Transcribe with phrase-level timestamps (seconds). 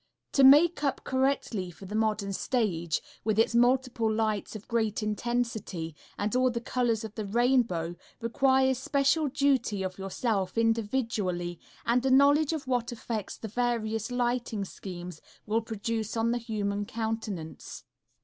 [0.31, 6.35] To makeup correctly for the modern stage, with its multiple lights of great intensity and
[6.35, 12.51] all the colors of the rainbow, requires special study of yourself individually and a knowledge
[12.51, 17.83] of what effects the various lighting schemes will produce on the human countenance.